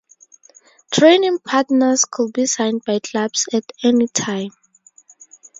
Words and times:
Training 0.91 1.37
partners 1.45 2.05
could 2.09 2.33
be 2.33 2.47
signed 2.47 2.81
by 2.87 2.97
clubs 2.97 3.45
at 3.53 3.71
any 3.83 4.07
time. 4.07 4.49